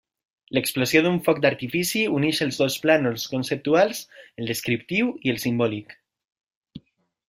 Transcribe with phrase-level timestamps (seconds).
[0.57, 4.03] L'explosió d'un foc d'artifici uneix els dos plànols conceptuals,
[4.43, 5.99] el descriptiu i el simbòlic.